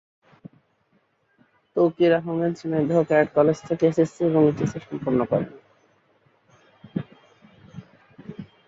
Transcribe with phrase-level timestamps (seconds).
[1.75, 5.49] Tauqir Ahmed Jhenaidah cadet college থেকে S S C এবং HSC সম্পন্ন করেন।